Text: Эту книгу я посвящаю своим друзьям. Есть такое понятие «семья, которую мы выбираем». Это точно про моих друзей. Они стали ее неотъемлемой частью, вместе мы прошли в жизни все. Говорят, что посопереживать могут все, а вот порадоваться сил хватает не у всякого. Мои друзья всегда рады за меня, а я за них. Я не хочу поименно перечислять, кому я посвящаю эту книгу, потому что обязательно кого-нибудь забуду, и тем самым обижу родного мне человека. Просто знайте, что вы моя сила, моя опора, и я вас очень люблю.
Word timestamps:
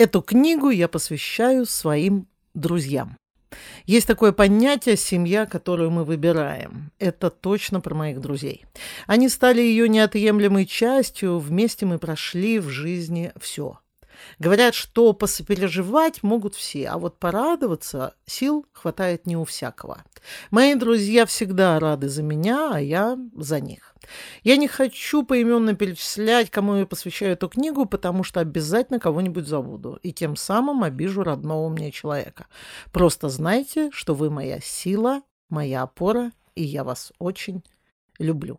Эту 0.00 0.22
книгу 0.22 0.70
я 0.70 0.88
посвящаю 0.88 1.66
своим 1.66 2.26
друзьям. 2.54 3.18
Есть 3.84 4.06
такое 4.06 4.32
понятие 4.32 4.96
«семья, 4.96 5.44
которую 5.44 5.90
мы 5.90 6.04
выбираем». 6.04 6.90
Это 6.98 7.28
точно 7.28 7.82
про 7.82 7.94
моих 7.94 8.18
друзей. 8.18 8.64
Они 9.06 9.28
стали 9.28 9.60
ее 9.60 9.90
неотъемлемой 9.90 10.64
частью, 10.64 11.38
вместе 11.38 11.84
мы 11.84 11.98
прошли 11.98 12.60
в 12.60 12.70
жизни 12.70 13.30
все. 13.38 13.78
Говорят, 14.38 14.74
что 14.74 15.12
посопереживать 15.12 16.22
могут 16.22 16.54
все, 16.54 16.88
а 16.88 16.98
вот 16.98 17.18
порадоваться 17.18 18.14
сил 18.26 18.66
хватает 18.72 19.26
не 19.26 19.36
у 19.36 19.44
всякого. 19.44 20.04
Мои 20.50 20.74
друзья 20.74 21.26
всегда 21.26 21.78
рады 21.78 22.08
за 22.08 22.22
меня, 22.22 22.70
а 22.74 22.80
я 22.80 23.18
за 23.34 23.60
них. 23.60 23.94
Я 24.42 24.56
не 24.56 24.68
хочу 24.68 25.24
поименно 25.24 25.74
перечислять, 25.74 26.50
кому 26.50 26.76
я 26.76 26.86
посвящаю 26.86 27.32
эту 27.32 27.48
книгу, 27.48 27.86
потому 27.86 28.24
что 28.24 28.40
обязательно 28.40 28.98
кого-нибудь 28.98 29.46
забуду, 29.46 29.98
и 30.02 30.12
тем 30.12 30.36
самым 30.36 30.82
обижу 30.82 31.22
родного 31.22 31.68
мне 31.68 31.90
человека. 31.90 32.46
Просто 32.92 33.28
знайте, 33.28 33.90
что 33.92 34.14
вы 34.14 34.30
моя 34.30 34.60
сила, 34.60 35.22
моя 35.48 35.82
опора, 35.82 36.32
и 36.54 36.62
я 36.62 36.84
вас 36.84 37.12
очень 37.18 37.62
люблю. 38.18 38.58